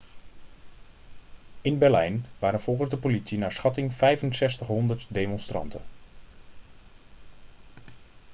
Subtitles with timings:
[1.61, 5.81] in berlijn waren volgens de politie naar schatting 6500 demonstranten